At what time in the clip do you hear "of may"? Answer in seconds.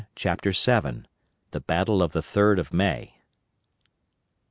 2.57-3.17